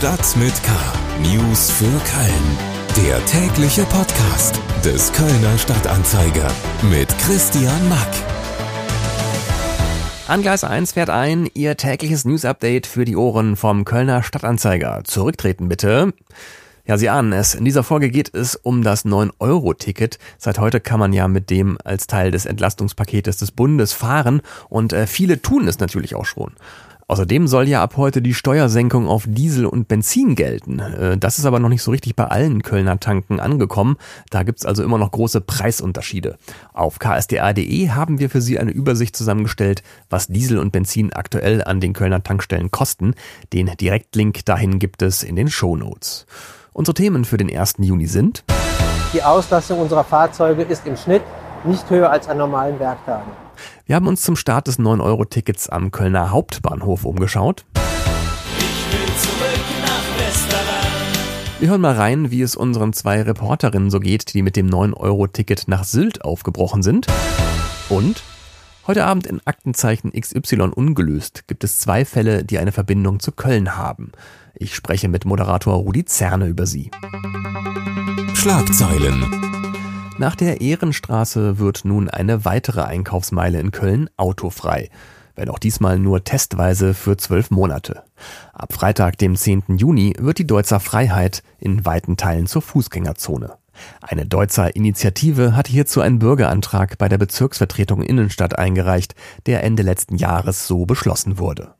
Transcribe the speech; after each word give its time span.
Stadt 0.00 0.34
mit 0.38 0.54
K. 0.62 0.72
News 1.20 1.70
für 1.70 1.84
Köln. 1.84 3.06
Der 3.06 3.22
tägliche 3.26 3.82
Podcast 3.82 4.58
des 4.82 5.12
Kölner 5.12 5.58
Stadtanzeiger 5.58 6.50
mit 6.90 7.06
Christian 7.18 7.86
Mack. 7.90 8.08
An 10.26 10.40
Gleis 10.40 10.64
1 10.64 10.92
fährt 10.92 11.10
ein 11.10 11.50
Ihr 11.52 11.76
tägliches 11.76 12.24
News-Update 12.24 12.86
für 12.86 13.04
die 13.04 13.14
Ohren 13.14 13.56
vom 13.56 13.84
Kölner 13.84 14.22
Stadtanzeiger. 14.22 15.02
Zurücktreten 15.04 15.68
bitte. 15.68 16.14
Ja, 16.86 16.96
Sie 16.96 17.10
ahnen 17.10 17.34
es. 17.34 17.54
In 17.54 17.66
dieser 17.66 17.82
Folge 17.82 18.08
geht 18.08 18.34
es 18.34 18.56
um 18.56 18.82
das 18.82 19.04
9-Euro-Ticket. 19.04 20.18
Seit 20.38 20.58
heute 20.58 20.80
kann 20.80 20.98
man 20.98 21.12
ja 21.12 21.28
mit 21.28 21.50
dem 21.50 21.76
als 21.84 22.06
Teil 22.06 22.30
des 22.30 22.46
Entlastungspaketes 22.46 23.36
des 23.36 23.50
Bundes 23.50 23.92
fahren 23.92 24.40
und 24.70 24.94
äh, 24.94 25.06
viele 25.06 25.42
tun 25.42 25.68
es 25.68 25.78
natürlich 25.78 26.14
auch 26.14 26.24
schon. 26.24 26.54
Außerdem 27.10 27.48
soll 27.48 27.66
ja 27.66 27.82
ab 27.82 27.96
heute 27.96 28.22
die 28.22 28.34
Steuersenkung 28.34 29.08
auf 29.08 29.24
Diesel 29.26 29.66
und 29.66 29.88
Benzin 29.88 30.36
gelten. 30.36 30.78
Äh, 30.78 31.18
das 31.18 31.40
ist 31.40 31.44
aber 31.44 31.58
noch 31.58 31.68
nicht 31.68 31.82
so 31.82 31.90
richtig 31.90 32.14
bei 32.14 32.26
allen 32.26 32.62
Kölner 32.62 33.00
Tanken 33.00 33.40
angekommen. 33.40 33.96
Da 34.30 34.44
gibt's 34.44 34.64
also 34.64 34.84
immer 34.84 34.96
noch 34.96 35.10
große 35.10 35.40
Preisunterschiede. 35.40 36.38
Auf 36.72 37.00
ksda.de 37.00 37.88
haben 37.88 38.20
wir 38.20 38.30
für 38.30 38.40
Sie 38.40 38.60
eine 38.60 38.70
Übersicht 38.70 39.16
zusammengestellt, 39.16 39.82
was 40.08 40.28
Diesel 40.28 40.60
und 40.60 40.70
Benzin 40.70 41.12
aktuell 41.12 41.64
an 41.64 41.80
den 41.80 41.94
Kölner 41.94 42.22
Tankstellen 42.22 42.70
kosten. 42.70 43.14
Den 43.52 43.72
Direktlink 43.80 44.44
dahin 44.44 44.78
gibt 44.78 45.02
es 45.02 45.24
in 45.24 45.34
den 45.34 45.50
Shownotes. 45.50 46.26
Unsere 46.72 46.94
Themen 46.94 47.24
für 47.24 47.38
den 47.38 47.50
1. 47.50 47.74
Juni 47.78 48.06
sind 48.06 48.44
Die 49.12 49.24
Auslastung 49.24 49.80
unserer 49.80 50.04
Fahrzeuge 50.04 50.62
ist 50.62 50.86
im 50.86 50.96
Schnitt 50.96 51.22
nicht 51.64 51.90
höher 51.90 52.08
als 52.08 52.28
an 52.28 52.38
normalen 52.38 52.78
Werktagen. 52.78 53.32
Wir 53.86 53.96
haben 53.96 54.06
uns 54.06 54.22
zum 54.22 54.36
Start 54.36 54.66
des 54.66 54.78
9-Euro-Tickets 54.78 55.68
am 55.68 55.90
Kölner 55.90 56.30
Hauptbahnhof 56.30 57.04
umgeschaut. 57.04 57.64
Wir 61.60 61.68
hören 61.68 61.82
mal 61.82 61.94
rein, 61.94 62.30
wie 62.30 62.40
es 62.40 62.56
unseren 62.56 62.94
zwei 62.94 63.20
Reporterinnen 63.20 63.90
so 63.90 64.00
geht, 64.00 64.32
die 64.32 64.40
mit 64.40 64.56
dem 64.56 64.70
9-Euro-Ticket 64.70 65.68
nach 65.68 65.84
Sylt 65.84 66.24
aufgebrochen 66.24 66.82
sind. 66.82 67.06
Und 67.90 68.22
heute 68.86 69.04
Abend 69.04 69.26
in 69.26 69.42
Aktenzeichen 69.44 70.12
XY 70.12 70.70
ungelöst 70.74 71.46
gibt 71.48 71.62
es 71.62 71.78
zwei 71.78 72.06
Fälle, 72.06 72.44
die 72.44 72.58
eine 72.58 72.72
Verbindung 72.72 73.20
zu 73.20 73.32
Köln 73.32 73.76
haben. 73.76 74.12
Ich 74.54 74.74
spreche 74.74 75.08
mit 75.08 75.26
Moderator 75.26 75.74
Rudi 75.74 76.06
Zerne 76.06 76.46
über 76.46 76.64
sie. 76.64 76.90
Schlagzeilen. 78.34 79.59
Nach 80.20 80.36
der 80.36 80.60
Ehrenstraße 80.60 81.58
wird 81.58 81.86
nun 81.86 82.10
eine 82.10 82.44
weitere 82.44 82.82
Einkaufsmeile 82.82 83.58
in 83.58 83.70
Köln 83.70 84.10
autofrei. 84.18 84.90
Wenn 85.34 85.48
auch 85.48 85.58
diesmal 85.58 85.98
nur 85.98 86.24
testweise 86.24 86.92
für 86.92 87.16
zwölf 87.16 87.50
Monate. 87.50 88.02
Ab 88.52 88.74
Freitag, 88.74 89.16
dem 89.16 89.34
10. 89.34 89.78
Juni, 89.78 90.12
wird 90.18 90.36
die 90.36 90.46
Deutzer 90.46 90.78
Freiheit 90.78 91.42
in 91.58 91.86
weiten 91.86 92.18
Teilen 92.18 92.46
zur 92.46 92.60
Fußgängerzone. 92.60 93.54
Eine 94.02 94.26
Deutzer 94.26 94.76
Initiative 94.76 95.56
hat 95.56 95.68
hierzu 95.68 96.02
einen 96.02 96.18
Bürgerantrag 96.18 96.98
bei 96.98 97.08
der 97.08 97.16
Bezirksvertretung 97.16 98.02
Innenstadt 98.02 98.58
eingereicht, 98.58 99.14
der 99.46 99.64
Ende 99.64 99.82
letzten 99.82 100.16
Jahres 100.16 100.66
so 100.66 100.84
beschlossen 100.84 101.38
wurde. 101.38 101.72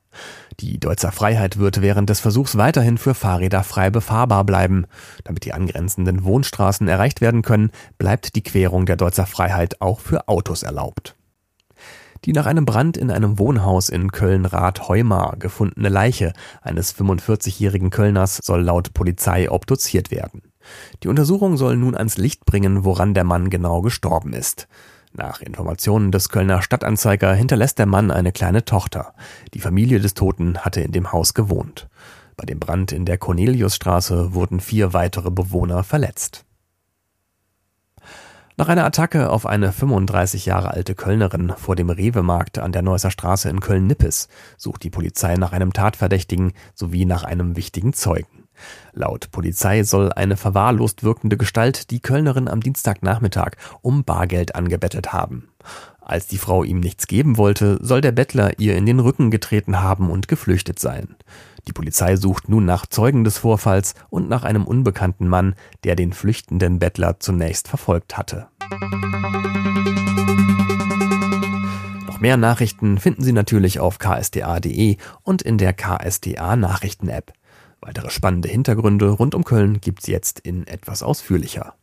Die 0.60 0.78
Deutzer 0.78 1.12
Freiheit 1.12 1.58
wird 1.58 1.80
während 1.80 2.10
des 2.10 2.20
Versuchs 2.20 2.56
weiterhin 2.56 2.98
für 2.98 3.14
Fahrräder 3.14 3.62
frei 3.62 3.90
befahrbar 3.90 4.44
bleiben. 4.44 4.86
Damit 5.24 5.44
die 5.44 5.52
angrenzenden 5.52 6.24
Wohnstraßen 6.24 6.88
erreicht 6.88 7.20
werden 7.20 7.42
können, 7.42 7.70
bleibt 7.98 8.36
die 8.36 8.42
Querung 8.42 8.86
der 8.86 8.96
Deutzer 8.96 9.26
Freiheit 9.26 9.80
auch 9.80 10.00
für 10.00 10.28
Autos 10.28 10.62
erlaubt. 10.62 11.16
Die 12.26 12.32
nach 12.34 12.44
einem 12.44 12.66
Brand 12.66 12.98
in 12.98 13.10
einem 13.10 13.38
Wohnhaus 13.38 13.88
in 13.88 14.12
Köln-Rath-Heumar 14.12 15.36
gefundene 15.38 15.88
Leiche 15.88 16.34
eines 16.60 16.94
45-jährigen 16.94 17.88
Kölners 17.88 18.41
soll 18.42 18.60
laut 18.60 18.92
Polizei 18.92 19.50
obduziert 19.50 20.10
werden. 20.10 20.42
Die 21.02 21.08
Untersuchung 21.08 21.56
soll 21.56 21.76
nun 21.76 21.96
ans 21.96 22.18
Licht 22.18 22.44
bringen, 22.44 22.84
woran 22.84 23.14
der 23.14 23.24
Mann 23.24 23.48
genau 23.48 23.81
gestorben 23.81 24.34
ist. 24.34 24.69
Nach 25.12 25.41
Informationen 25.41 26.12
des 26.12 26.28
Kölner 26.28 26.62
Stadtanzeiger 26.62 27.34
hinterlässt 27.34 27.78
der 27.78 27.87
Mann 27.87 28.10
eine 28.10 28.32
kleine 28.32 28.65
Tochter. 28.65 29.15
Die 29.54 29.60
Familie 29.60 29.98
des 29.98 30.15
Toten 30.15 30.59
hatte 30.59 30.81
in 30.81 30.93
dem 30.93 31.12
Haus 31.12 31.34
gewohnt. 31.34 31.88
Bei 32.37 32.47
dem 32.47 32.60
Brand 32.60 32.93
in 32.93 33.04
der 33.04 33.19
Corneliusstraße 33.19 34.34
wurden 34.34 34.60
vier 34.60 34.93
weitere 34.93 35.31
Bewohner 35.31 35.82
verletzt. 35.82 36.44
Nach 38.56 38.69
einer 38.69 38.84
Attacke 38.84 39.31
auf 39.31 39.47
eine 39.47 39.72
35 39.72 40.47
Jahre 40.47 40.70
alte 40.70 40.94
Kölnerin 40.94 41.54
vor 41.56 41.76
dem 41.76 41.91
Rewe-Markt 41.91 42.59
an 42.59 42.72
der 42.72 42.82
Neusser 42.82 43.10
Straße 43.10 43.49
in 43.49 43.60
Köln-Nippes 43.60 44.28
sucht 44.59 44.84
die 44.84 44.91
Polizei 44.91 45.34
nach 45.34 45.53
einem 45.53 45.72
Tatverdächtigen 45.72 46.53
sowie 46.75 47.04
nach 47.04 47.25
einem 47.25 47.56
wichtigen 47.56 47.94
Zeugen. 47.94 48.39
Laut 48.93 49.31
Polizei 49.31 49.82
soll 49.84 50.12
eine 50.12 50.37
verwahrlost 50.37 51.04
wirkende 51.04 51.37
Gestalt 51.37 51.91
die 51.91 52.00
Kölnerin 52.00 52.48
am 52.48 52.60
Dienstagnachmittag 52.60 53.53
um 53.82 54.04
Bargeld 54.04 54.54
angebettet 54.54 55.12
haben. 55.12 55.48
Als 56.00 56.26
die 56.26 56.38
Frau 56.38 56.65
ihm 56.65 56.81
nichts 56.81 57.06
geben 57.06 57.37
wollte, 57.37 57.78
soll 57.82 58.00
der 58.00 58.10
Bettler 58.10 58.59
ihr 58.59 58.76
in 58.76 58.84
den 58.84 58.99
Rücken 58.99 59.31
getreten 59.31 59.81
haben 59.81 60.10
und 60.10 60.26
geflüchtet 60.26 60.81
sein. 60.81 61.15
Die 61.69 61.72
Polizei 61.72 62.16
sucht 62.16 62.49
nun 62.49 62.65
nach 62.65 62.87
Zeugen 62.87 63.22
des 63.22 63.38
Vorfalls 63.38 63.94
und 64.09 64.28
nach 64.28 64.43
einem 64.43 64.65
unbekannten 64.65 65.28
Mann, 65.28 65.54
der 65.84 65.94
den 65.94 66.12
flüchtenden 66.12 66.81
Bettler 66.81 67.20
zunächst 67.20 67.69
verfolgt 67.69 68.19
hatte. 68.19 68.49
Noch 72.06 72.20
mehr 72.20 72.37
Nachrichten 72.37 72.99
finden 72.99 73.22
Sie 73.22 73.32
natürlich 73.32 73.78
auf 73.78 73.99
ksda.de 73.99 74.97
und 75.22 75.43
in 75.43 75.59
der 75.59 75.75
KSDA 75.75 76.56
Nachrichten-App. 76.56 77.32
Weitere 77.80 78.10
spannende 78.10 78.48
Hintergründe 78.48 79.08
rund 79.08 79.34
um 79.34 79.44
Köln 79.44 79.80
gibt's 79.80 80.06
jetzt 80.06 80.41
in 80.41 80.66
etwas 80.66 81.02
ausführlicher. 81.02 81.74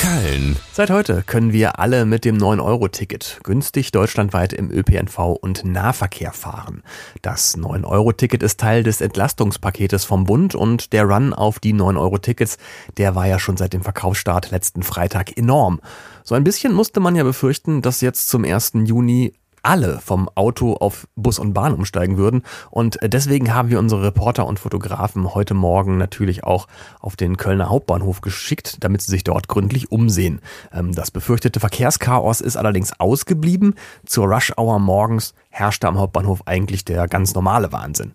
Köln. 0.00 0.56
Seit 0.72 0.90
heute 0.90 1.22
können 1.22 1.52
wir 1.52 1.78
alle 1.78 2.06
mit 2.06 2.24
dem 2.24 2.38
9-Euro-Ticket 2.38 3.40
günstig 3.42 3.92
deutschlandweit 3.92 4.52
im 4.52 4.70
ÖPNV 4.70 5.18
und 5.40 5.64
Nahverkehr 5.64 6.32
fahren. 6.32 6.82
Das 7.22 7.58
9-Euro-Ticket 7.58 8.42
ist 8.42 8.60
Teil 8.60 8.82
des 8.84 9.00
Entlastungspaketes 9.00 10.04
vom 10.04 10.24
Bund 10.24 10.54
und 10.54 10.92
der 10.92 11.04
Run 11.04 11.34
auf 11.34 11.58
die 11.58 11.74
9-Euro-Tickets, 11.74 12.56
der 12.96 13.14
war 13.14 13.26
ja 13.26 13.38
schon 13.38 13.56
seit 13.56 13.72
dem 13.72 13.82
Verkaufsstart 13.82 14.50
letzten 14.50 14.82
Freitag 14.82 15.36
enorm. 15.36 15.80
So 16.24 16.34
ein 16.34 16.44
bisschen 16.44 16.72
musste 16.72 17.00
man 17.00 17.16
ja 17.16 17.24
befürchten, 17.24 17.82
dass 17.82 18.00
jetzt 18.00 18.28
zum 18.28 18.44
1. 18.44 18.72
Juni 18.84 19.34
alle 19.66 19.98
vom 20.00 20.30
Auto 20.36 20.74
auf 20.74 21.08
Bus 21.16 21.40
und 21.40 21.52
Bahn 21.52 21.74
umsteigen 21.74 22.16
würden. 22.16 22.42
Und 22.70 23.02
äh, 23.02 23.08
deswegen 23.08 23.52
haben 23.52 23.68
wir 23.68 23.80
unsere 23.80 24.04
Reporter 24.04 24.46
und 24.46 24.60
Fotografen 24.60 25.34
heute 25.34 25.54
Morgen 25.54 25.98
natürlich 25.98 26.44
auch 26.44 26.68
auf 27.00 27.16
den 27.16 27.36
Kölner 27.36 27.68
Hauptbahnhof 27.68 28.20
geschickt, 28.20 28.76
damit 28.80 29.02
sie 29.02 29.10
sich 29.10 29.24
dort 29.24 29.48
gründlich 29.48 29.90
umsehen. 29.90 30.40
Ähm, 30.72 30.94
das 30.94 31.10
befürchtete 31.10 31.58
Verkehrschaos 31.58 32.40
ist 32.40 32.56
allerdings 32.56 32.98
ausgeblieben. 33.00 33.74
Zur 34.06 34.26
Rush-Hour 34.26 34.78
morgens 34.78 35.34
herrschte 35.50 35.88
am 35.88 35.98
Hauptbahnhof 35.98 36.46
eigentlich 36.46 36.84
der 36.84 37.08
ganz 37.08 37.34
normale 37.34 37.72
Wahnsinn. 37.72 38.14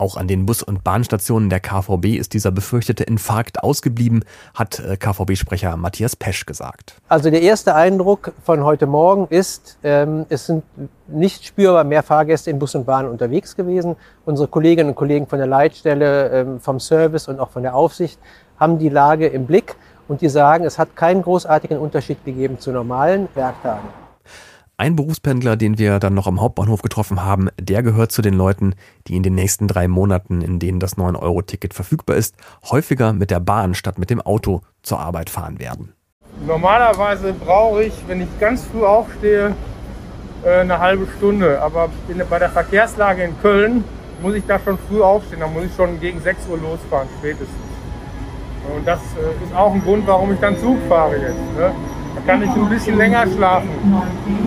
Auch 0.00 0.16
an 0.16 0.28
den 0.28 0.46
Bus- 0.46 0.62
und 0.62 0.84
Bahnstationen 0.84 1.50
der 1.50 1.58
KVB 1.58 2.16
ist 2.16 2.32
dieser 2.32 2.52
befürchtete 2.52 3.02
Infarkt 3.02 3.64
ausgeblieben, 3.64 4.24
hat 4.54 4.78
äh, 4.78 4.96
KVB-Sprecher 4.96 5.76
Matthias 5.76 6.14
Pesch 6.14 6.46
gesagt. 6.46 6.94
Also 7.08 7.30
der 7.30 7.42
erste 7.42 7.74
Eindruck 7.74 8.32
von 8.44 8.62
heute 8.62 8.86
Morgen 8.86 9.26
ist, 9.28 9.76
ähm, 9.82 10.24
es 10.28 10.46
sind 10.46 10.62
nicht 11.08 11.44
spürbar 11.44 11.82
mehr 11.82 12.04
Fahrgäste 12.04 12.48
in 12.48 12.60
Bus 12.60 12.76
und 12.76 12.86
Bahn 12.86 13.08
unterwegs 13.08 13.56
gewesen. 13.56 13.96
Unsere 14.24 14.46
Kolleginnen 14.46 14.90
und 14.90 14.94
Kollegen 14.94 15.26
von 15.26 15.38
der 15.38 15.48
Leitstelle, 15.48 16.28
ähm, 16.28 16.60
vom 16.60 16.78
Service 16.78 17.26
und 17.26 17.40
auch 17.40 17.50
von 17.50 17.64
der 17.64 17.74
Aufsicht 17.74 18.20
haben 18.60 18.78
die 18.78 18.90
Lage 18.90 19.26
im 19.26 19.46
Blick 19.46 19.74
und 20.06 20.20
die 20.20 20.28
sagen, 20.28 20.64
es 20.64 20.78
hat 20.78 20.94
keinen 20.94 21.22
großartigen 21.22 21.76
Unterschied 21.76 22.24
gegeben 22.24 22.60
zu 22.60 22.70
normalen 22.70 23.28
Werktagen. 23.34 24.07
Ein 24.80 24.94
Berufspendler, 24.94 25.56
den 25.56 25.76
wir 25.76 25.98
dann 25.98 26.14
noch 26.14 26.28
am 26.28 26.40
Hauptbahnhof 26.40 26.82
getroffen 26.82 27.24
haben, 27.24 27.48
der 27.60 27.82
gehört 27.82 28.12
zu 28.12 28.22
den 28.22 28.34
Leuten, 28.34 28.76
die 29.08 29.16
in 29.16 29.24
den 29.24 29.34
nächsten 29.34 29.66
drei 29.66 29.88
Monaten, 29.88 30.40
in 30.40 30.60
denen 30.60 30.78
das 30.78 30.96
9-Euro-Ticket 30.96 31.74
verfügbar 31.74 32.14
ist, 32.14 32.36
häufiger 32.70 33.12
mit 33.12 33.32
der 33.32 33.40
Bahn 33.40 33.74
statt 33.74 33.98
mit 33.98 34.08
dem 34.08 34.20
Auto 34.20 34.60
zur 34.84 35.00
Arbeit 35.00 35.30
fahren 35.30 35.58
werden. 35.58 35.94
Normalerweise 36.46 37.32
brauche 37.32 37.82
ich, 37.82 37.92
wenn 38.06 38.20
ich 38.20 38.28
ganz 38.38 38.66
früh 38.66 38.84
aufstehe, 38.84 39.56
äh, 40.44 40.60
eine 40.60 40.78
halbe 40.78 41.08
Stunde. 41.16 41.60
Aber 41.60 41.90
bei 42.30 42.38
der 42.38 42.50
Verkehrslage 42.50 43.24
in 43.24 43.36
Köln 43.42 43.82
muss 44.22 44.34
ich 44.34 44.44
da 44.46 44.60
schon 44.60 44.78
früh 44.88 45.02
aufstehen. 45.02 45.40
Da 45.40 45.48
muss 45.48 45.64
ich 45.64 45.74
schon 45.74 45.98
gegen 45.98 46.20
6 46.20 46.46
Uhr 46.48 46.56
losfahren, 46.56 47.08
spätestens. 47.18 47.48
Und 48.76 48.86
das 48.86 49.00
äh, 49.00 49.44
ist 49.44 49.56
auch 49.56 49.74
ein 49.74 49.82
Grund, 49.82 50.06
warum 50.06 50.32
ich 50.32 50.38
dann 50.38 50.56
Zug 50.56 50.78
fahre 50.88 51.16
jetzt. 51.16 51.56
Ne? 51.56 51.72
Da 52.14 52.20
kann 52.26 52.42
ich 52.42 52.50
ein 52.50 52.68
bisschen 52.68 52.96
länger 52.96 53.26
schlafen 53.26 53.68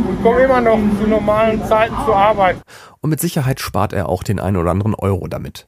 und 0.08 0.24
komme 0.24 0.42
immer 0.42 0.62
noch 0.62 0.78
zu 1.00 1.08
normalen 1.08 1.64
Zeiten 1.66 1.96
zur 2.06 2.16
Arbeit. 2.16 2.58
Und 3.02 3.10
mit 3.10 3.20
Sicherheit 3.20 3.60
spart 3.60 3.94
er 3.94 4.10
auch 4.10 4.24
den 4.24 4.40
einen 4.40 4.58
oder 4.58 4.72
anderen 4.72 4.96
Euro 4.96 5.28
damit. 5.28 5.68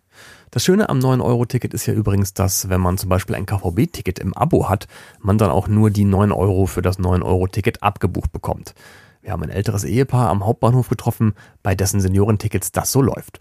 Das 0.51 0.63
Schöne 0.63 0.89
am 0.89 0.99
9-Euro-Ticket 0.99 1.73
ist 1.73 1.87
ja 1.87 1.95
übrigens, 1.95 2.35
dass 2.35 2.69
wenn 2.69 2.79
man 2.79 2.99
zum 2.99 3.09
Beispiel 3.09 3.35
ein 3.35 3.47
KVB-Ticket 3.47 4.19
im 4.19 4.35
Abo 4.35 4.69
hat, 4.69 4.87
man 5.19 5.39
dann 5.39 5.49
auch 5.49 5.67
nur 5.67 5.89
die 5.89 6.05
9 6.05 6.31
Euro 6.31 6.67
für 6.67 6.83
das 6.83 6.99
9-Euro-Ticket 6.99 7.81
abgebucht 7.81 8.31
bekommt. 8.31 8.75
Wir 9.23 9.31
haben 9.31 9.41
ein 9.41 9.49
älteres 9.49 9.83
Ehepaar 9.83 10.29
am 10.29 10.45
Hauptbahnhof 10.45 10.89
getroffen, 10.89 11.33
bei 11.63 11.73
dessen 11.73 12.01
Seniorentickets 12.01 12.71
das 12.71 12.91
so 12.91 13.01
läuft. 13.01 13.39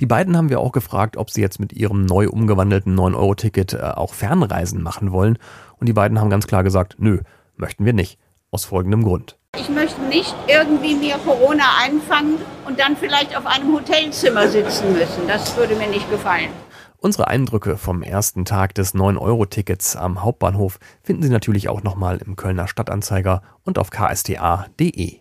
Die 0.00 0.06
beiden 0.06 0.36
haben 0.36 0.48
wir 0.48 0.58
auch 0.58 0.72
gefragt, 0.72 1.16
ob 1.16 1.30
sie 1.30 1.40
jetzt 1.40 1.60
mit 1.60 1.72
ihrem 1.72 2.06
neu 2.06 2.28
umgewandelten 2.28 2.98
9-Euro-Ticket 2.98 3.74
äh, 3.74 3.82
auch 3.82 4.14
Fernreisen 4.14 4.82
machen 4.82 5.12
wollen. 5.12 5.38
Und 5.78 5.88
die 5.88 5.92
beiden 5.92 6.18
haben 6.18 6.30
ganz 6.30 6.46
klar 6.46 6.64
gesagt, 6.64 6.96
nö, 6.98 7.20
möchten 7.56 7.84
wir 7.84 7.92
nicht. 7.92 8.18
Aus 8.50 8.64
folgendem 8.64 9.02
Grund. 9.02 9.36
Ich 9.56 9.68
möchte 9.68 10.00
nicht 10.02 10.34
irgendwie 10.48 10.94
mir 10.94 11.16
Corona 11.18 11.64
einfangen 11.80 12.38
und 12.66 12.78
dann 12.78 12.96
vielleicht 12.96 13.36
auf 13.36 13.46
einem 13.46 13.72
Hotelzimmer 13.72 14.48
sitzen 14.48 14.92
müssen. 14.92 15.26
Das 15.28 15.56
würde 15.56 15.76
mir 15.76 15.88
nicht 15.88 16.10
gefallen. 16.10 16.50
Unsere 16.98 17.28
Eindrücke 17.28 17.76
vom 17.76 18.02
ersten 18.02 18.44
Tag 18.44 18.74
des 18.74 18.94
9-Euro-Tickets 18.94 19.94
am 19.94 20.22
Hauptbahnhof 20.22 20.78
finden 21.02 21.22
Sie 21.22 21.28
natürlich 21.28 21.68
auch 21.68 21.82
nochmal 21.82 22.18
im 22.24 22.34
Kölner 22.34 22.66
Stadtanzeiger 22.66 23.42
und 23.62 23.78
auf 23.78 23.90
ksta.de. 23.90 25.18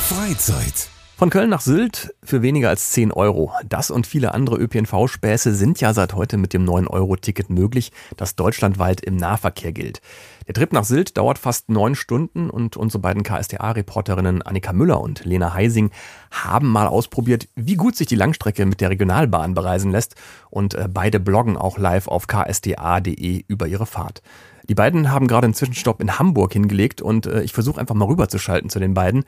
Freizeit. 0.00 0.90
Von 1.18 1.30
Köln 1.30 1.50
nach 1.50 1.62
Sylt 1.62 2.14
für 2.22 2.42
weniger 2.42 2.68
als 2.68 2.92
10 2.92 3.10
Euro. 3.10 3.50
Das 3.68 3.90
und 3.90 4.06
viele 4.06 4.34
andere 4.34 4.56
ÖPNV-Späße 4.56 5.52
sind 5.52 5.80
ja 5.80 5.92
seit 5.92 6.14
heute 6.14 6.36
mit 6.36 6.52
dem 6.52 6.64
9-Euro-Ticket 6.64 7.50
möglich, 7.50 7.90
das 8.16 8.36
deutschlandweit 8.36 9.00
im 9.00 9.16
Nahverkehr 9.16 9.72
gilt. 9.72 10.00
Der 10.46 10.54
Trip 10.54 10.72
nach 10.72 10.84
Sylt 10.84 11.16
dauert 11.18 11.40
fast 11.40 11.70
neun 11.70 11.96
Stunden 11.96 12.48
und 12.50 12.76
unsere 12.76 13.00
beiden 13.00 13.24
KSDA-Reporterinnen 13.24 14.42
Annika 14.42 14.72
Müller 14.72 15.00
und 15.00 15.24
Lena 15.24 15.54
Heising 15.54 15.90
haben 16.30 16.68
mal 16.68 16.86
ausprobiert, 16.86 17.48
wie 17.56 17.74
gut 17.74 17.96
sich 17.96 18.06
die 18.06 18.14
Langstrecke 18.14 18.64
mit 18.64 18.80
der 18.80 18.90
Regionalbahn 18.90 19.54
bereisen 19.54 19.90
lässt 19.90 20.14
und 20.50 20.74
äh, 20.74 20.86
beide 20.88 21.18
bloggen 21.18 21.56
auch 21.56 21.78
live 21.78 22.06
auf 22.06 22.28
ksda.de 22.28 23.44
über 23.48 23.66
ihre 23.66 23.86
Fahrt. 23.86 24.22
Die 24.68 24.74
beiden 24.74 25.10
haben 25.10 25.26
gerade 25.26 25.46
einen 25.46 25.54
Zwischenstopp 25.54 26.00
in 26.00 26.18
Hamburg 26.18 26.52
hingelegt 26.52 27.02
und 27.02 27.26
äh, 27.26 27.42
ich 27.42 27.54
versuche 27.54 27.80
einfach 27.80 27.94
mal 27.94 28.04
rüberzuschalten 28.04 28.70
zu 28.70 28.78
den 28.78 28.94
beiden. 28.94 29.24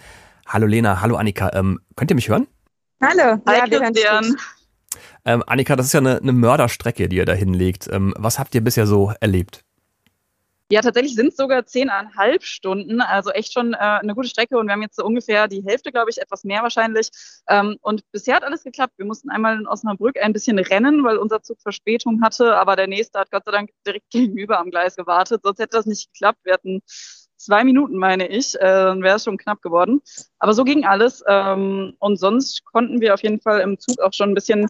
Hallo 0.46 0.66
Lena, 0.66 1.00
hallo 1.00 1.16
Annika. 1.16 1.50
Ähm, 1.54 1.80
könnt 1.96 2.10
ihr 2.10 2.14
mich 2.14 2.28
hören? 2.28 2.46
Hallo, 3.02 3.40
Hi, 3.46 3.58
ja, 3.58 3.66
Christian. 3.66 4.36
Ähm, 5.24 5.44
Annika, 5.46 5.76
das 5.76 5.86
ist 5.86 5.92
ja 5.92 6.00
eine, 6.00 6.18
eine 6.18 6.32
Mörderstrecke, 6.32 7.08
die 7.08 7.16
ihr 7.16 7.24
da 7.24 7.32
hinlegt. 7.32 7.88
Ähm, 7.90 8.14
was 8.16 8.38
habt 8.38 8.54
ihr 8.54 8.62
bisher 8.62 8.86
so 8.86 9.12
erlebt? 9.20 9.64
Ja, 10.72 10.82
tatsächlich 10.82 11.16
sind 11.16 11.28
es 11.28 11.36
sogar 11.36 11.66
zehneinhalb 11.66 12.44
Stunden, 12.44 13.00
also 13.00 13.30
echt 13.30 13.52
schon 13.52 13.74
äh, 13.74 13.78
eine 13.78 14.14
gute 14.14 14.28
Strecke 14.28 14.56
und 14.56 14.66
wir 14.66 14.72
haben 14.72 14.82
jetzt 14.82 14.94
so 14.94 15.04
ungefähr 15.04 15.48
die 15.48 15.64
Hälfte, 15.66 15.90
glaube 15.90 16.10
ich, 16.10 16.18
etwas 16.18 16.44
mehr 16.44 16.62
wahrscheinlich. 16.62 17.10
Ähm, 17.48 17.76
und 17.80 18.02
bisher 18.12 18.36
hat 18.36 18.44
alles 18.44 18.62
geklappt. 18.62 18.94
Wir 18.96 19.04
mussten 19.04 19.30
einmal 19.30 19.58
in 19.58 19.66
Osnabrück 19.66 20.16
ein 20.22 20.32
bisschen 20.32 20.60
rennen, 20.60 21.02
weil 21.02 21.16
unser 21.16 21.42
Zug 21.42 21.60
Verspätung 21.60 22.22
hatte, 22.22 22.56
aber 22.56 22.76
der 22.76 22.86
nächste 22.86 23.18
hat 23.18 23.32
Gott 23.32 23.46
sei 23.46 23.50
Dank 23.50 23.70
direkt 23.84 24.08
gegenüber 24.10 24.60
am 24.60 24.70
Gleis 24.70 24.94
gewartet, 24.94 25.40
sonst 25.42 25.58
hätte 25.58 25.76
das 25.76 25.86
nicht 25.86 26.12
geklappt. 26.12 26.38
Wir 26.44 26.52
hatten 26.52 26.82
zwei 27.40 27.64
Minuten, 27.64 27.96
meine 27.96 28.28
ich, 28.28 28.54
äh, 28.56 28.60
dann 28.60 29.02
wäre 29.02 29.16
es 29.16 29.24
schon 29.24 29.38
knapp 29.38 29.62
geworden. 29.62 30.02
Aber 30.38 30.52
so 30.52 30.64
ging 30.64 30.84
alles. 30.84 31.24
Ähm, 31.26 31.94
und 31.98 32.16
sonst 32.16 32.64
konnten 32.64 33.00
wir 33.00 33.14
auf 33.14 33.22
jeden 33.22 33.40
Fall 33.40 33.60
im 33.60 33.78
Zug 33.78 34.00
auch 34.00 34.12
schon 34.12 34.30
ein 34.30 34.34
bisschen 34.34 34.68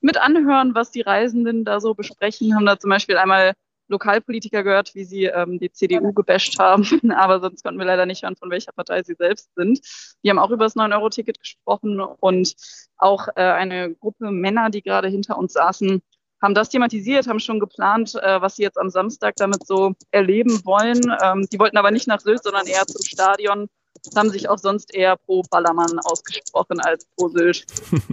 mit 0.00 0.16
anhören, 0.16 0.74
was 0.74 0.90
die 0.90 1.02
Reisenden 1.02 1.64
da 1.64 1.80
so 1.80 1.94
besprechen. 1.94 2.54
Haben 2.54 2.66
da 2.66 2.78
zum 2.78 2.90
Beispiel 2.90 3.16
einmal 3.16 3.54
Lokalpolitiker 3.88 4.62
gehört, 4.62 4.94
wie 4.94 5.04
sie 5.04 5.24
ähm, 5.24 5.58
die 5.58 5.70
CDU 5.70 6.12
gebasht 6.12 6.58
haben, 6.58 6.84
aber 7.12 7.40
sonst 7.40 7.62
konnten 7.62 7.78
wir 7.78 7.86
leider 7.86 8.06
nicht 8.06 8.22
hören, 8.22 8.36
von 8.36 8.50
welcher 8.50 8.72
Partei 8.72 9.02
sie 9.02 9.14
selbst 9.14 9.50
sind. 9.54 9.80
Die 10.24 10.30
haben 10.30 10.38
auch 10.38 10.50
über 10.50 10.64
das 10.64 10.76
9-Euro-Ticket 10.76 11.38
gesprochen 11.38 12.00
und 12.00 12.54
auch 12.96 13.28
äh, 13.36 13.42
eine 13.42 13.94
Gruppe 13.94 14.30
Männer, 14.30 14.70
die 14.70 14.82
gerade 14.82 15.08
hinter 15.08 15.36
uns 15.36 15.52
saßen, 15.52 16.02
haben 16.42 16.54
das 16.54 16.68
thematisiert, 16.68 17.28
haben 17.28 17.40
schon 17.40 17.60
geplant, 17.60 18.14
äh, 18.16 18.40
was 18.40 18.56
sie 18.56 18.62
jetzt 18.62 18.78
am 18.78 18.90
Samstag 18.90 19.36
damit 19.36 19.66
so 19.66 19.92
erleben 20.10 20.60
wollen. 20.64 21.00
Ähm, 21.22 21.46
die 21.50 21.58
wollten 21.58 21.76
aber 21.76 21.90
nicht 21.90 22.08
nach 22.08 22.20
Sylt, 22.20 22.42
sondern 22.42 22.66
eher 22.66 22.86
zum 22.86 23.02
Stadion. 23.04 23.68
Haben 24.16 24.30
sich 24.30 24.48
auch 24.48 24.58
sonst 24.58 24.92
eher 24.92 25.16
pro 25.16 25.42
Ballermann 25.48 26.00
ausgesprochen 26.00 26.80
als 26.80 27.06
pro 27.16 27.28
Sylt. 27.28 27.64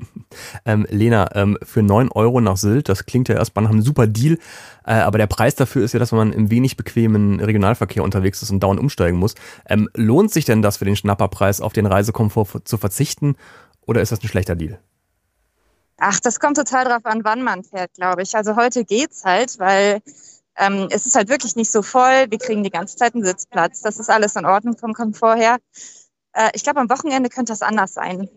ähm, 0.66 0.86
Lena, 0.90 1.36
ähm, 1.36 1.58
für 1.64 1.82
9 1.82 2.12
Euro 2.12 2.42
nach 2.42 2.58
Sylt, 2.58 2.90
das 2.90 3.06
klingt 3.06 3.28
ja 3.28 3.36
erstmal 3.36 3.64
nach 3.64 3.72
einem 3.72 3.82
super 3.82 4.06
Deal, 4.06 4.38
äh, 4.86 4.94
aber 4.94 5.18
der 5.18 5.26
Preis 5.26 5.56
dafür 5.56 5.84
ist 5.84 5.94
ja, 5.94 6.00
dass 6.00 6.12
man 6.12 6.32
im 6.32 6.52
wenig 6.52 6.78
bequemen 6.78 7.40
Regionalverkehr 7.40 8.04
unterwegs 8.04 8.44
ist 8.44 8.52
und 8.52 8.62
dauernd 8.62 8.80
umsteigen 8.80 9.18
muss. 9.18 9.34
Ähm, 9.68 9.90
lohnt 9.96 10.32
sich 10.32 10.46
denn 10.46 10.62
das 10.62 10.78
für 10.78 10.86
den 10.86 10.96
Schnapperpreis 10.96 11.62
auf 11.62 11.74
den 11.74 11.88
Reisekomfort 11.88 12.62
zu 12.66 12.78
verzichten 12.78 13.36
oder 13.88 14.02
ist 14.02 14.12
das 14.12 14.22
ein 14.22 14.28
schlechter 14.28 14.56
Deal? 14.56 14.80
Ach, 16.00 16.20
das 16.20 16.40
kommt 16.40 16.58
total 16.58 16.86
drauf 16.86 17.06
an, 17.06 17.24
wann 17.24 17.44
man 17.44 17.64
fährt, 17.64 17.94
glaube 17.94 18.24
ich. 18.24 18.36
Also 18.36 18.56
heute 18.56 18.86
geht's 18.86 19.26
halt, 19.26 19.60
weil 19.60 20.02
ähm, 20.58 20.88
es 20.92 21.06
ist 21.06 21.16
halt 21.16 21.30
wirklich 21.30 21.56
nicht 21.56 21.72
so 21.72 21.82
voll. 21.82 22.28
Wir 22.30 22.38
kriegen 22.40 22.64
die 22.64 22.70
ganze 22.70 22.96
Zeit 22.98 23.16
einen 23.16 23.26
Sitzplatz. 23.26 23.82
Das 23.82 24.00
ist 24.00 24.10
alles 24.10 24.36
in 24.36 24.46
Ordnung 24.46 24.78
vom 24.78 24.94
Komfort 24.94 25.38
her. 25.38 25.58
Äh, 26.34 26.52
ich 26.54 26.64
glaube, 26.64 26.80
am 26.80 26.90
Wochenende 26.90 27.30
könnte 27.30 27.52
das 27.52 27.62
anders 27.62 27.94
sein. 27.94 28.30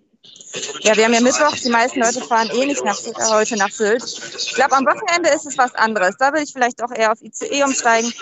Ja, 0.82 0.96
wir 0.96 1.04
haben 1.04 1.14
ja 1.14 1.20
Mittwoch. 1.20 1.56
Die 1.64 1.70
meisten 1.70 2.00
Leute 2.00 2.20
fahren 2.20 2.48
eh 2.52 2.66
nicht 2.66 2.84
nach, 2.84 2.98
äh, 2.98 3.32
heute 3.32 3.56
nach 3.56 3.70
Sylt. 3.70 4.02
Ich 4.36 4.54
glaube, 4.54 4.76
am 4.76 4.84
Wochenende 4.84 5.30
ist 5.30 5.46
es 5.46 5.56
was 5.56 5.74
anderes. 5.74 6.16
Da 6.18 6.26
würde 6.26 6.42
ich 6.42 6.52
vielleicht 6.52 6.82
auch 6.82 6.90
eher 6.90 7.12
auf 7.12 7.22
ICE 7.22 7.64
umsteigen. 7.64 8.12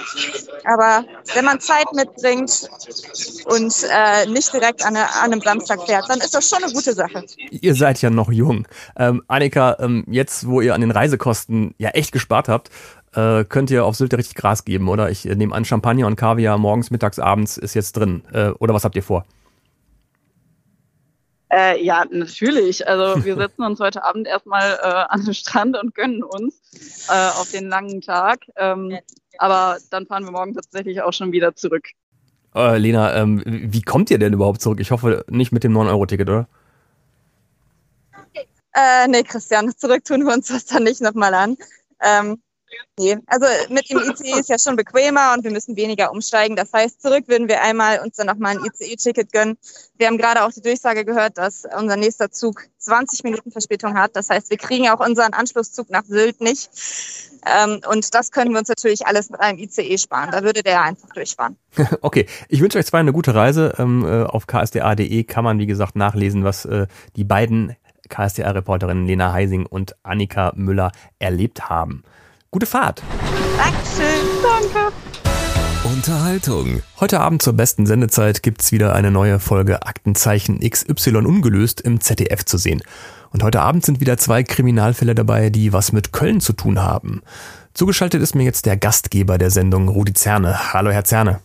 Aber 0.65 1.05
wenn 1.35 1.45
man 1.45 1.61
Zeit 1.61 1.93
mitbringt 1.93 2.69
und 3.47 3.75
äh, 3.91 4.27
nicht 4.27 4.53
direkt 4.53 4.85
an, 4.85 4.97
an, 4.97 5.09
einem 5.21 5.41
Samstag 5.41 5.81
fährt, 5.87 6.09
dann 6.09 6.21
ist 6.21 6.35
das 6.35 6.49
schon 6.49 6.63
eine 6.63 6.73
gute 6.73 6.95
Sache. 6.95 7.25
Ihr 7.51 7.75
seid 7.75 8.01
ja 8.01 8.11
noch 8.11 8.31
jung. 8.31 8.69
Ähm, 8.97 9.23
Annika, 9.27 9.77
ähm, 9.81 10.05
jetzt, 10.09 10.47
wo 10.47 10.61
ihr 10.61 10.75
an 10.75 10.81
den 10.81 10.93
Reisekosten 10.93 11.75
ja 11.79 11.91
echt 11.91 12.13
gespart 12.13 12.49
habt, 12.49 12.71
äh, 13.15 13.45
könnt 13.45 13.71
ihr 13.71 13.85
auf 13.85 13.97
Sylt 13.97 14.15
richtig 14.15 14.37
Gras 14.37 14.65
geben, 14.65 14.89
oder? 14.89 15.11
Ich 15.11 15.29
äh, 15.29 15.35
nehme 15.35 15.55
an, 15.55 15.65
Champagner 15.65 16.07
und 16.07 16.17
Kaviar 16.17 16.59
morgens, 16.59 16.91
mittags, 16.91 17.19
abends 17.19 17.57
ist 17.57 17.75
jetzt 17.75 17.97
drin. 17.97 18.23
Äh, 18.33 18.51
oder 18.51 18.73
was 18.73 18.85
habt 18.85 18.95
ihr 18.95 19.03
vor? 19.03 19.27
Äh, 21.53 21.83
ja, 21.83 22.05
natürlich. 22.11 22.87
Also 22.87 23.25
wir 23.25 23.37
setzen 23.37 23.63
uns 23.63 23.81
heute 23.81 24.05
Abend 24.05 24.27
erstmal 24.27 24.79
äh, 24.83 24.87
an 24.87 25.25
den 25.25 25.35
Strand 25.35 25.77
und 25.77 25.95
gönnen 25.95 26.23
uns 26.23 27.09
äh, 27.09 27.29
auf 27.41 27.51
den 27.51 27.69
langen 27.69 28.01
Tag. 28.01 28.41
Ähm, 28.57 28.97
aber 29.39 29.79
dann 29.91 30.07
fahren 30.07 30.25
wir 30.25 30.31
morgen 30.31 30.55
tatsächlich 30.55 31.03
auch 31.03 31.13
schon 31.13 31.33
wieder 31.33 31.55
zurück. 31.57 31.89
Äh, 32.55 32.79
Lena, 32.79 33.15
ähm, 33.17 33.43
wie 33.45 33.83
kommt 33.83 34.11
ihr 34.11 34.19
denn 34.19 34.33
überhaupt 34.33 34.61
zurück? 34.61 34.81
Ich 34.81 34.91
hoffe 34.91 35.25
nicht 35.29 35.53
mit 35.53 35.65
dem 35.65 35.77
9-Euro-Ticket, 35.77 36.29
oder? 36.29 36.49
Äh, 38.73 39.09
nee, 39.09 39.23
Christian, 39.23 39.73
zurück 39.77 40.05
tun 40.05 40.25
wir 40.27 40.33
uns 40.33 40.49
das 40.49 40.67
dann 40.67 40.85
nicht 40.85 41.01
nochmal 41.01 41.35
an. 41.35 41.57
Ähm, 42.01 42.41
Nee, 42.99 43.17
also 43.27 43.47
mit 43.71 43.89
dem 43.89 43.99
ICE 43.99 44.41
ist 44.41 44.49
ja 44.49 44.57
schon 44.59 44.77
bequemer 44.77 45.33
und 45.35 45.43
wir 45.43 45.51
müssen 45.51 45.77
weniger 45.77 46.13
umsteigen. 46.13 46.55
Das 46.55 46.73
heißt, 46.73 47.01
zurück 47.01 47.25
würden 47.29 47.49
wir 47.49 47.63
einmal 47.63 48.01
uns 48.01 48.17
dann 48.17 48.27
nochmal 48.27 48.57
ein 48.57 48.65
ICE-Ticket 48.65 49.33
gönnen. 49.33 49.57
Wir 49.97 50.07
haben 50.07 50.19
gerade 50.19 50.45
auch 50.45 50.53
die 50.53 50.61
Durchsage 50.61 51.05
gehört, 51.05 51.39
dass 51.39 51.67
unser 51.77 51.97
nächster 51.97 52.31
Zug 52.31 52.63
20 52.79 53.25
Minuten 53.25 53.51
Verspätung 53.51 53.99
hat. 53.99 54.17
Das 54.17 54.29
heißt, 54.29 54.51
wir 54.51 54.59
kriegen 54.59 54.89
auch 54.89 55.01
unseren 55.01 55.33
Anschlusszug 55.33 55.89
nach 55.91 56.05
Sylt 56.05 56.41
nicht. 56.41 56.69
Ähm, 57.47 57.81
und 57.89 58.15
das 58.15 58.31
können 58.33 58.53
wir 58.53 58.59
uns 58.59 58.69
natürlich 58.69 59.07
alles 59.07 59.31
mit 59.31 59.41
einem 59.41 59.59
ICE 59.59 59.97
sparen. 59.97 60.31
Da 60.31 60.43
würde 60.43 60.63
der 60.63 60.83
einfach 60.83 61.09
durchfahren. 61.11 61.57
Okay, 62.03 62.27
ich 62.49 62.61
wünsche 62.61 62.79
euch 62.79 62.87
zwei 62.87 62.99
eine 62.99 63.13
gute 63.13 63.35
Reise. 63.35 63.75
Ähm, 63.79 64.05
äh, 64.05 64.25
auf 64.25 64.47
ksda.de 64.47 65.25
kann 65.25 65.45
man, 65.45 65.59
wie 65.59 65.67
gesagt, 65.67 65.97
nachlesen, 65.97 66.45
was 66.45 66.65
äh, 66.65 66.87
die 67.17 67.25
beiden 67.25 67.77
KSDA-Reporterinnen 68.09 69.07
Lena 69.07 69.33
Heising 69.33 69.67
und 69.67 69.97
Annika 70.03 70.53
Müller 70.57 70.93
erlebt 71.19 71.69
haben. 71.69 72.03
Gute 72.53 72.67
Fahrt. 72.67 73.01
Dankeschön. 73.57 74.27
Danke. 74.43 74.93
Unterhaltung. 75.85 76.83
Heute 76.99 77.21
Abend 77.21 77.43
zur 77.43 77.53
besten 77.53 77.87
Sendezeit 77.87 78.43
gibt's 78.43 78.73
wieder 78.73 78.93
eine 78.93 79.13
neue 79.13 79.39
Folge 79.39 79.87
Aktenzeichen 79.87 80.59
XY 80.59 81.19
ungelöst 81.19 81.81
im 81.81 82.01
ZDF 82.01 82.45
zu 82.45 82.59
sehen. 82.59 82.83
Und 83.31 83.45
heute 83.45 83.61
Abend 83.61 83.87
sind 83.87 84.01
wieder 84.01 84.19
zwei 84.19 84.43
Kriminalfälle 84.43 85.15
dabei, 85.15 85.51
die 85.51 85.73
was 85.73 85.93
mit 85.93 86.13
Köln 86.13 86.41
zu 86.41 86.53
tun 86.53 86.83
haben. 86.83 87.23
Zugeschaltet 87.73 88.21
ist 88.21 88.35
mir 88.35 88.43
jetzt 88.43 88.67
der 88.67 88.77
Gastgeber 88.77 89.39
der 89.39 89.53
Sendung, 89.53 89.87
Rudi 89.87 90.13
Zerne. 90.13 90.73
Hallo, 90.73 90.91
Herr 90.91 91.05
Zerne. 91.05 91.39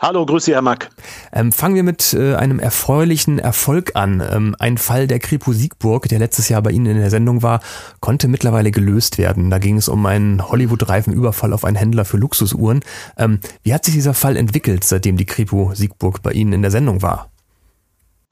Hallo, 0.00 0.26
grüße 0.26 0.52
Herr 0.52 0.62
Mack. 0.62 0.90
Ähm, 1.32 1.52
fangen 1.52 1.74
wir 1.74 1.82
mit 1.82 2.12
äh, 2.12 2.34
einem 2.34 2.58
erfreulichen 2.58 3.38
Erfolg 3.38 3.96
an. 3.96 4.22
Ähm, 4.30 4.54
ein 4.58 4.78
Fall 4.78 5.06
der 5.06 5.18
Kripo 5.20 5.52
Siegburg, 5.52 6.08
der 6.08 6.18
letztes 6.18 6.48
Jahr 6.48 6.62
bei 6.62 6.70
Ihnen 6.70 6.86
in 6.86 6.98
der 6.98 7.10
Sendung 7.10 7.42
war, 7.42 7.60
konnte 8.00 8.28
mittlerweile 8.28 8.70
gelöst 8.70 9.16
werden. 9.16 9.50
Da 9.50 9.58
ging 9.58 9.78
es 9.78 9.88
um 9.88 10.04
einen 10.04 10.48
Hollywood-reifen 10.48 11.12
Überfall 11.12 11.52
auf 11.52 11.64
einen 11.64 11.76
Händler 11.76 12.04
für 12.04 12.18
Luxusuhren. 12.18 12.84
Ähm, 13.16 13.40
wie 13.62 13.72
hat 13.72 13.84
sich 13.84 13.94
dieser 13.94 14.14
Fall 14.14 14.36
entwickelt, 14.36 14.84
seitdem 14.84 15.16
die 15.16 15.26
Kripo 15.26 15.72
Siegburg 15.74 16.22
bei 16.22 16.32
Ihnen 16.32 16.52
in 16.52 16.62
der 16.62 16.70
Sendung 16.70 17.00
war? 17.02 17.30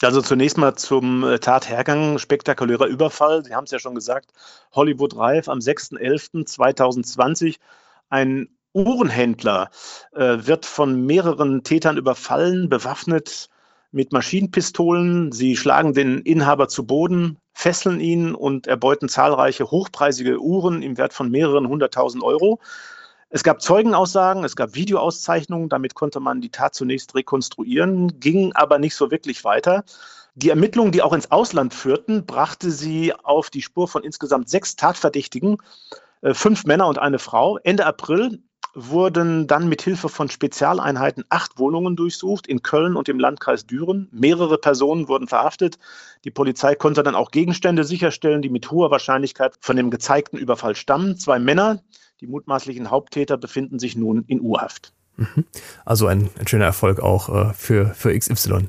Also 0.02 0.20
zunächst 0.20 0.58
mal 0.58 0.74
zum 0.74 1.24
äh, 1.24 1.38
Tathergang, 1.38 2.18
spektakulärer 2.18 2.86
Überfall. 2.86 3.42
Sie 3.44 3.54
haben 3.54 3.64
es 3.64 3.70
ja 3.70 3.78
schon 3.78 3.94
gesagt, 3.94 4.32
Hollywood 4.72 5.16
Reif 5.16 5.48
am 5.48 5.60
6.11.2020. 5.60 7.56
Ein 8.10 8.48
Uhrenhändler 8.74 9.70
äh, 10.12 10.38
wird 10.40 10.66
von 10.66 11.06
mehreren 11.06 11.62
Tätern 11.62 11.96
überfallen, 11.96 12.68
bewaffnet 12.68 13.48
mit 13.92 14.12
Maschinenpistolen. 14.12 15.30
Sie 15.32 15.56
schlagen 15.56 15.94
den 15.94 16.18
Inhaber 16.18 16.68
zu 16.68 16.84
Boden, 16.84 17.38
fesseln 17.52 18.00
ihn 18.00 18.34
und 18.34 18.66
erbeuten 18.66 19.08
zahlreiche 19.08 19.70
hochpreisige 19.70 20.40
Uhren 20.40 20.82
im 20.82 20.98
Wert 20.98 21.12
von 21.12 21.30
mehreren 21.30 21.68
hunderttausend 21.68 22.24
Euro. 22.24 22.60
Es 23.30 23.44
gab 23.44 23.62
Zeugenaussagen, 23.62 24.44
es 24.44 24.56
gab 24.56 24.74
Videoauszeichnungen, 24.74 25.68
damit 25.68 25.94
konnte 25.94 26.20
man 26.20 26.40
die 26.40 26.50
Tat 26.50 26.74
zunächst 26.74 27.14
rekonstruieren, 27.14 28.20
ging 28.20 28.52
aber 28.54 28.78
nicht 28.78 28.94
so 28.96 29.10
wirklich 29.10 29.44
weiter. 29.44 29.84
Die 30.34 30.50
Ermittlungen, 30.50 30.90
die 30.90 31.02
auch 31.02 31.12
ins 31.12 31.30
Ausland 31.30 31.74
führten, 31.74 32.26
brachte 32.26 32.72
sie 32.72 33.12
auf 33.12 33.50
die 33.50 33.62
Spur 33.62 33.86
von 33.86 34.02
insgesamt 34.02 34.48
sechs 34.48 34.74
Tatverdächtigen, 34.74 35.58
äh, 36.22 36.34
fünf 36.34 36.64
Männer 36.64 36.88
und 36.88 36.98
eine 36.98 37.20
Frau. 37.20 37.58
Ende 37.58 37.86
April 37.86 38.42
wurden 38.74 39.46
dann 39.46 39.68
mit 39.68 39.82
Hilfe 39.82 40.08
von 40.08 40.28
Spezialeinheiten 40.28 41.24
acht 41.28 41.58
Wohnungen 41.58 41.96
durchsucht 41.96 42.46
in 42.46 42.62
Köln 42.62 42.96
und 42.96 43.08
im 43.08 43.18
Landkreis 43.18 43.66
Düren. 43.66 44.08
Mehrere 44.12 44.58
Personen 44.58 45.08
wurden 45.08 45.28
verhaftet. 45.28 45.78
Die 46.24 46.30
Polizei 46.30 46.74
konnte 46.74 47.02
dann 47.02 47.14
auch 47.14 47.30
Gegenstände 47.30 47.84
sicherstellen, 47.84 48.42
die 48.42 48.50
mit 48.50 48.70
hoher 48.70 48.90
Wahrscheinlichkeit 48.90 49.54
von 49.60 49.76
dem 49.76 49.90
gezeigten 49.90 50.36
Überfall 50.36 50.74
stammen. 50.74 51.16
Zwei 51.16 51.38
Männer, 51.38 51.82
die 52.20 52.26
mutmaßlichen 52.26 52.90
Haupttäter, 52.90 53.36
befinden 53.36 53.78
sich 53.78 53.96
nun 53.96 54.24
in 54.26 54.40
Urhaft. 54.40 54.92
Mhm. 55.16 55.44
Also 55.84 56.06
ein, 56.06 56.30
ein 56.38 56.48
schöner 56.48 56.64
Erfolg 56.64 57.00
auch 57.00 57.28
äh, 57.28 57.52
für, 57.54 57.94
für 57.94 58.18
XY. 58.18 58.68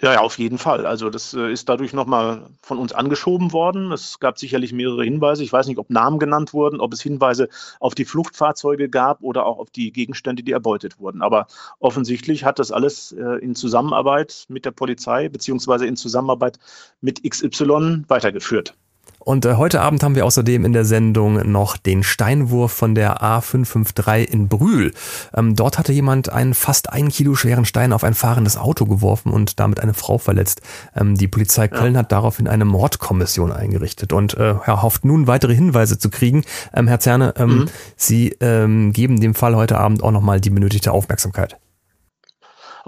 Ja, 0.00 0.12
ja, 0.12 0.20
auf 0.20 0.38
jeden 0.38 0.58
Fall. 0.58 0.86
Also 0.86 1.10
das 1.10 1.34
äh, 1.34 1.50
ist 1.50 1.68
dadurch 1.68 1.92
nochmal 1.92 2.46
von 2.62 2.78
uns 2.78 2.92
angeschoben 2.92 3.52
worden. 3.52 3.90
Es 3.90 4.20
gab 4.20 4.38
sicherlich 4.38 4.72
mehrere 4.72 5.02
Hinweise. 5.02 5.42
Ich 5.42 5.52
weiß 5.52 5.66
nicht, 5.66 5.78
ob 5.78 5.90
Namen 5.90 6.20
genannt 6.20 6.52
wurden, 6.54 6.80
ob 6.80 6.92
es 6.92 7.00
Hinweise 7.02 7.48
auf 7.80 7.96
die 7.96 8.04
Fluchtfahrzeuge 8.04 8.88
gab 8.88 9.22
oder 9.22 9.44
auch 9.44 9.58
auf 9.58 9.70
die 9.70 9.90
Gegenstände, 9.90 10.44
die 10.44 10.52
erbeutet 10.52 11.00
wurden. 11.00 11.20
Aber 11.20 11.48
offensichtlich 11.80 12.44
hat 12.44 12.60
das 12.60 12.70
alles 12.70 13.10
äh, 13.10 13.38
in 13.42 13.56
Zusammenarbeit 13.56 14.46
mit 14.48 14.64
der 14.64 14.70
Polizei 14.70 15.28
beziehungsweise 15.28 15.84
in 15.86 15.96
Zusammenarbeit 15.96 16.60
mit 17.00 17.28
XY 17.28 18.04
weitergeführt. 18.06 18.76
Und 19.18 19.44
äh, 19.44 19.54
heute 19.54 19.80
Abend 19.80 20.02
haben 20.02 20.14
wir 20.14 20.24
außerdem 20.24 20.64
in 20.64 20.72
der 20.72 20.84
Sendung 20.84 21.50
noch 21.50 21.76
den 21.76 22.02
Steinwurf 22.02 22.72
von 22.72 22.94
der 22.94 23.22
A553 23.22 24.24
in 24.24 24.48
Brühl. 24.48 24.92
Ähm, 25.34 25.56
dort 25.56 25.78
hatte 25.78 25.92
jemand 25.92 26.30
einen 26.30 26.54
fast 26.54 26.90
ein 26.90 27.08
Kilo 27.08 27.34
schweren 27.34 27.64
Stein 27.64 27.92
auf 27.92 28.04
ein 28.04 28.14
fahrendes 28.14 28.56
Auto 28.56 28.86
geworfen 28.86 29.32
und 29.32 29.60
damit 29.60 29.80
eine 29.80 29.94
Frau 29.94 30.18
verletzt. 30.18 30.62
Ähm, 30.96 31.16
die 31.16 31.28
Polizei 31.28 31.68
Köln 31.68 31.94
ja. 31.94 32.00
hat 32.00 32.12
daraufhin 32.12 32.48
eine 32.48 32.64
Mordkommission 32.64 33.52
eingerichtet 33.52 34.12
und 34.12 34.34
äh, 34.34 34.54
ja, 34.66 34.82
hofft 34.82 35.04
nun 35.04 35.26
weitere 35.26 35.54
Hinweise 35.54 35.98
zu 35.98 36.10
kriegen. 36.10 36.44
Ähm, 36.72 36.88
Herr 36.88 37.00
Zerne, 37.00 37.34
ähm, 37.36 37.48
mhm. 37.48 37.64
Sie 37.96 38.36
ähm, 38.40 38.92
geben 38.92 39.20
dem 39.20 39.34
Fall 39.34 39.56
heute 39.56 39.78
Abend 39.78 40.02
auch 40.02 40.12
nochmal 40.12 40.40
die 40.40 40.50
benötigte 40.50 40.92
Aufmerksamkeit. 40.92 41.58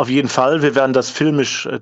Auf 0.00 0.08
jeden 0.08 0.30
Fall. 0.30 0.62
Wir 0.62 0.74
werden 0.74 0.94
das 0.94 1.10
filmisch 1.10 1.66
äh, 1.66 1.80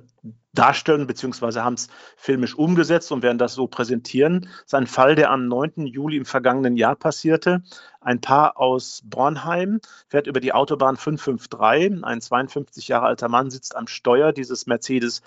darstellen, 0.51 1.07
beziehungsweise 1.07 1.63
haben 1.63 1.75
es 1.75 1.87
filmisch 2.17 2.53
umgesetzt 2.53 3.13
und 3.13 3.23
werden 3.23 3.37
das 3.37 3.53
so 3.53 3.65
präsentieren. 3.65 4.41
Das 4.41 4.65
ist 4.65 4.73
ein 4.73 4.87
Fall, 4.87 5.15
der 5.15 5.31
am 5.31 5.47
9. 5.47 5.85
Juli 5.85 6.17
im 6.17 6.25
vergangenen 6.25 6.75
Jahr 6.75 6.97
passierte. 6.97 7.63
Ein 8.01 8.19
Paar 8.19 8.57
aus 8.59 9.03
Bornheim 9.05 9.79
fährt 10.09 10.27
über 10.27 10.41
die 10.41 10.51
Autobahn 10.51 10.97
553. 10.97 12.03
Ein 12.03 12.19
52 12.19 12.89
Jahre 12.89 13.05
alter 13.05 13.29
Mann 13.29 13.51
sitzt 13.51 13.77
am 13.77 13.87
Steuer 13.87 14.33
dieses 14.33 14.67
Mercedes 14.67 15.21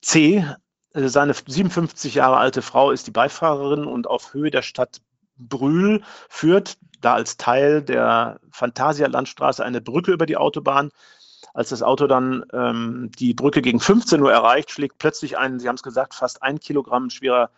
C. 0.00 0.42
Äh, 0.94 1.08
seine 1.08 1.34
57 1.34 2.14
Jahre 2.14 2.38
alte 2.38 2.62
Frau 2.62 2.90
ist 2.90 3.06
die 3.06 3.10
Beifahrerin 3.10 3.84
und 3.84 4.06
auf 4.06 4.32
Höhe 4.32 4.50
der 4.50 4.62
Stadt 4.62 5.02
Brühl 5.36 6.00
führt 6.30 6.78
da 7.02 7.12
als 7.12 7.36
Teil 7.36 7.82
der 7.82 8.40
Fantasia-Landstraße 8.50 9.62
eine 9.62 9.82
Brücke 9.82 10.12
über 10.12 10.24
die 10.24 10.38
Autobahn 10.38 10.90
als 11.54 11.70
das 11.70 11.82
Auto 11.82 12.06
dann 12.06 12.44
ähm, 12.52 13.10
die 13.18 13.34
Brücke 13.34 13.62
gegen 13.62 13.80
15 13.80 14.20
Uhr 14.22 14.32
erreicht, 14.32 14.70
schlägt 14.70 14.98
plötzlich 14.98 15.38
ein, 15.38 15.58
Sie 15.58 15.68
haben 15.68 15.76
es 15.76 15.82
gesagt, 15.82 16.14
fast 16.14 16.42
ein 16.42 16.60
Kilogramm 16.60 17.10
schwerer 17.10 17.50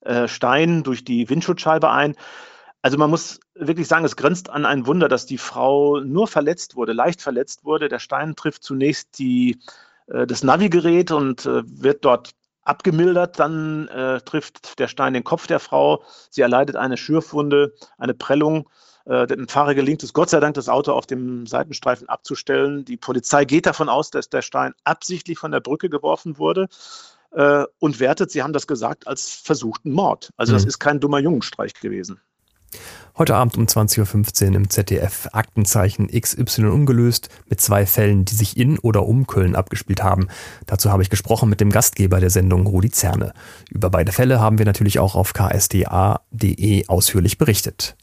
äh, 0.00 0.28
Stein 0.28 0.82
durch 0.82 1.04
die 1.04 1.28
Windschutzscheibe 1.28 1.90
ein. 1.90 2.14
Also 2.82 2.96
man 2.96 3.10
muss 3.10 3.40
wirklich 3.54 3.88
sagen, 3.88 4.04
es 4.04 4.16
grenzt 4.16 4.50
an 4.50 4.64
ein 4.64 4.86
Wunder, 4.86 5.08
dass 5.08 5.26
die 5.26 5.38
Frau 5.38 6.00
nur 6.00 6.28
verletzt 6.28 6.76
wurde, 6.76 6.92
leicht 6.92 7.20
verletzt 7.20 7.64
wurde. 7.64 7.88
Der 7.88 7.98
Stein 7.98 8.36
trifft 8.36 8.62
zunächst 8.62 9.18
die, 9.18 9.58
äh, 10.06 10.26
das 10.26 10.44
Navigerät 10.44 11.10
und 11.10 11.46
äh, 11.46 11.62
wird 11.64 12.04
dort 12.04 12.30
abgemildert. 12.62 13.38
Dann 13.40 13.88
äh, 13.88 14.20
trifft 14.20 14.78
der 14.78 14.88
Stein 14.88 15.14
den 15.14 15.24
Kopf 15.24 15.46
der 15.46 15.58
Frau. 15.58 16.04
Sie 16.30 16.42
erleidet 16.42 16.76
eine 16.76 16.96
Schürfwunde, 16.96 17.74
eine 17.98 18.14
Prellung. 18.14 18.68
Äh, 19.08 19.26
dem 19.26 19.48
Fahrer 19.48 19.74
gelingt 19.74 20.02
es 20.02 20.12
Gott 20.12 20.28
sei 20.28 20.38
Dank, 20.38 20.54
das 20.54 20.68
Auto 20.68 20.92
auf 20.92 21.06
dem 21.06 21.46
Seitenstreifen 21.46 22.08
abzustellen. 22.08 22.84
Die 22.84 22.98
Polizei 22.98 23.46
geht 23.46 23.64
davon 23.64 23.88
aus, 23.88 24.10
dass 24.10 24.28
der 24.28 24.42
Stein 24.42 24.74
absichtlich 24.84 25.38
von 25.38 25.50
der 25.50 25.60
Brücke 25.60 25.88
geworfen 25.88 26.38
wurde 26.38 26.68
äh, 27.32 27.64
und 27.78 28.00
wertet, 28.00 28.30
Sie 28.30 28.42
haben 28.42 28.52
das 28.52 28.66
gesagt, 28.66 29.06
als 29.06 29.30
versuchten 29.30 29.92
Mord. 29.92 30.30
Also 30.36 30.52
das 30.52 30.62
mhm. 30.62 30.68
ist 30.68 30.78
kein 30.78 31.00
dummer 31.00 31.20
Jungenstreich 31.20 31.72
gewesen. 31.74 32.20
Heute 33.16 33.34
Abend 33.34 33.56
um 33.56 33.64
20.15 33.64 34.50
Uhr 34.50 34.56
im 34.56 34.68
ZDF 34.68 35.28
Aktenzeichen 35.32 36.08
XY 36.08 36.66
ungelöst 36.66 37.30
mit 37.46 37.62
zwei 37.62 37.86
Fällen, 37.86 38.26
die 38.26 38.34
sich 38.34 38.58
in 38.58 38.78
oder 38.78 39.06
um 39.06 39.26
Köln 39.26 39.56
abgespielt 39.56 40.02
haben. 40.02 40.28
Dazu 40.66 40.92
habe 40.92 41.02
ich 41.02 41.08
gesprochen 41.08 41.48
mit 41.48 41.62
dem 41.62 41.70
Gastgeber 41.70 42.20
der 42.20 42.28
Sendung 42.28 42.66
Rudi 42.66 42.90
Zerne. 42.90 43.32
Über 43.70 43.88
beide 43.88 44.12
Fälle 44.12 44.38
haben 44.38 44.58
wir 44.58 44.66
natürlich 44.66 44.98
auch 44.98 45.14
auf 45.14 45.32
ksda.de 45.32 46.88
ausführlich 46.88 47.38
berichtet. 47.38 47.96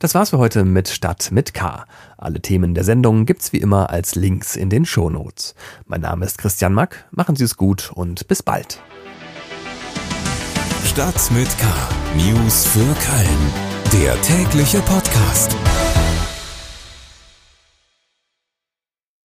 Das 0.00 0.14
war's 0.14 0.30
für 0.30 0.38
heute 0.38 0.64
mit 0.64 0.88
Stadt 0.88 1.30
mit 1.30 1.52
K. 1.52 1.84
Alle 2.16 2.40
Themen 2.40 2.72
der 2.74 2.84
Sendung 2.84 3.26
gibt's 3.26 3.52
wie 3.52 3.58
immer 3.58 3.90
als 3.90 4.14
Links 4.14 4.56
in 4.56 4.70
den 4.70 4.86
Shownotes. 4.86 5.54
Mein 5.86 6.00
Name 6.00 6.24
ist 6.24 6.38
Christian 6.38 6.72
Mack, 6.72 7.04
machen 7.10 7.36
Sie 7.36 7.44
es 7.44 7.58
gut 7.58 7.92
und 7.94 8.26
bis 8.26 8.42
bald. 8.42 8.80
Stadt 10.86 11.30
mit 11.32 11.48
K. 11.58 11.66
News 12.16 12.64
für 12.64 12.78
Köln. 12.78 13.52
Der 13.92 14.18
tägliche 14.22 14.80
Podcast. 14.80 15.54